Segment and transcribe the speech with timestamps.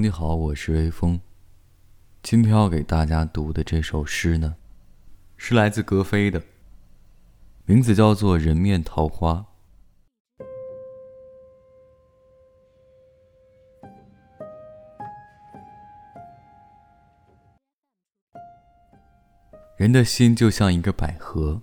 [0.00, 1.18] 你好，我是微风。
[2.22, 4.56] 今天要给大家读的这首诗呢，
[5.38, 6.42] 是来自格非的，
[7.64, 9.46] 名字叫做《人面桃花》。
[19.78, 21.62] 人的心就像一个百合，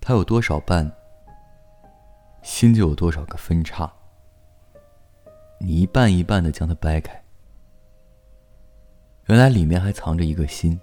[0.00, 0.90] 它有多少瓣，
[2.42, 3.92] 心就有多少个分叉。
[5.64, 7.22] 你一半一半的将它掰开，
[9.26, 10.78] 原来里面还藏着一个心。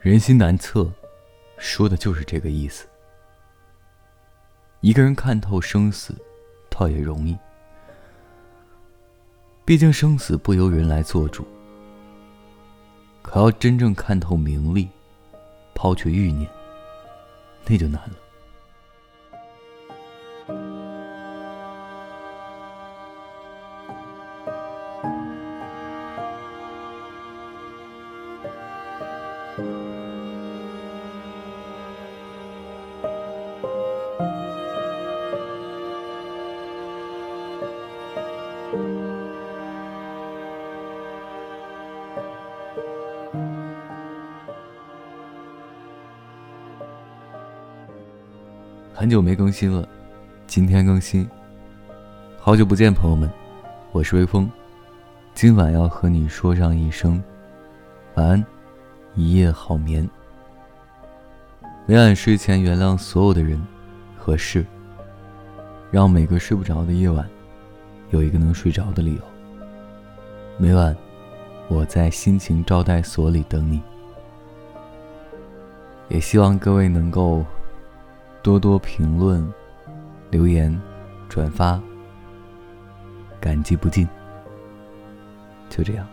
[0.00, 0.92] 人心难测，
[1.58, 2.88] 说的就是这个意思。
[4.80, 6.12] 一个人看透生死，
[6.68, 7.38] 倒也容易。
[9.64, 11.46] 毕竟生死不由人来做主，
[13.22, 14.88] 可要真正看透名利，
[15.72, 16.50] 抛却欲念，
[17.64, 18.16] 那就难了。
[29.54, 29.60] 很
[49.10, 49.86] 久没更新了，
[50.46, 51.28] 今天更新。
[52.38, 53.30] 好久不见，朋友们，
[53.90, 54.50] 我是微风，
[55.34, 57.22] 今晚要和你说上一声
[58.14, 58.46] 晚安，
[59.14, 60.08] 一夜好眠。
[61.86, 63.60] 每晚睡前原谅所有的人
[64.16, 64.64] 和事，
[65.90, 67.28] 让每个睡不着的夜晚
[68.10, 69.20] 有一个能睡着的理由。
[70.58, 70.96] 每晚
[71.68, 73.80] 我在心情招待所里等你，
[76.08, 77.44] 也希望各位能够。
[78.44, 79.48] 多多评论、
[80.28, 80.76] 留言、
[81.28, 81.80] 转发，
[83.40, 84.04] 感激不尽。
[85.70, 86.04] 就这样。